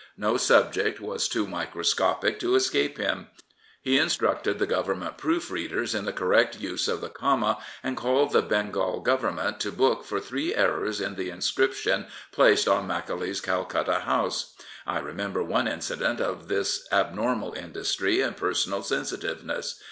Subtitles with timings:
[0.17, 3.27] No subject was too microscopic to escape him.
[3.83, 8.31] He instructed the Government proof readers in the correct use of the comma and called
[8.33, 13.99] the Bengal Government to book for three errors in the inscription placed on Macaulay's Calcutta
[13.99, 14.55] house.
[14.87, 19.79] I remember one incident of this abnormal industry and personal sensitiveness.